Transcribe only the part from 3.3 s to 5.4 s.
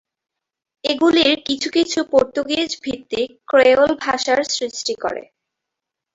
Creole ভাষার সৃষ্টি করে।